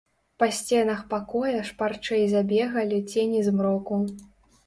[0.43, 4.01] Па сценах пакоя шпарчэй забегалі цені змроку.